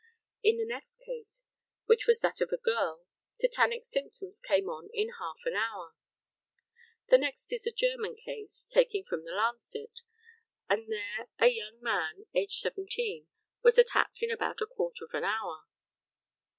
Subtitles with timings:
[0.41, 1.43] In the next case,
[1.85, 3.05] which was that of a girl,
[3.39, 5.93] "tetanic symptoms came on in half an hour."
[7.09, 10.01] The next is a German case, taken from the Lancet,
[10.67, 13.27] and there a young man, aged 17,
[13.61, 15.65] was "attacked in about a quarter of an hour."